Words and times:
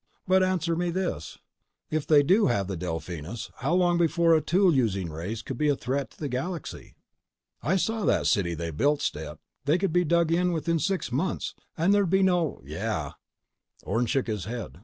But 0.27 0.41
answer 0.41 0.75
me 0.75 0.89
this: 0.89 1.37
If 1.91 2.07
they 2.07 2.23
do 2.23 2.47
have 2.47 2.65
the 2.65 2.75
Delphinus, 2.75 3.51
how 3.57 3.75
long 3.75 3.99
before 3.99 4.33
a 4.33 4.41
tool 4.41 4.73
using 4.73 5.11
race 5.11 5.43
could 5.43 5.59
be 5.59 5.69
a 5.69 5.75
threat 5.75 6.09
to 6.09 6.17
the 6.17 6.27
galaxy?" 6.27 6.95
"I 7.61 7.75
saw 7.75 8.03
that 8.05 8.25
city 8.25 8.55
they 8.55 8.71
built, 8.71 9.03
Stet. 9.03 9.37
They 9.65 9.77
could 9.77 9.93
be 9.93 10.03
dug 10.03 10.31
in 10.31 10.53
within 10.53 10.79
six 10.79 11.11
months, 11.11 11.53
and 11.77 11.93
there'd 11.93 12.09
be 12.09 12.23
no—" 12.23 12.63
"Yeah." 12.65 13.11
Orne 13.83 14.07
shook 14.07 14.25
his 14.25 14.45
head. 14.45 14.79